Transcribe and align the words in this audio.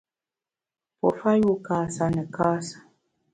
Pue 0.99 1.11
fa 1.19 1.31
yu 1.41 1.53
kâsa 1.65 2.05
ne 2.13 2.23
kâsa. 2.35 2.77